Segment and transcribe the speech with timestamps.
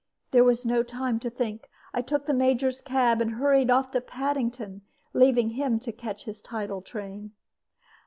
[0.31, 1.69] There was no time to think.
[1.93, 4.81] I took the Major's cab, and hurried off to Paddington,
[5.13, 7.33] leaving him to catch his tidal train.